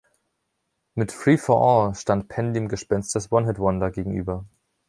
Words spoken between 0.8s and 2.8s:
Mit „Free-for-All“ stand Penn dem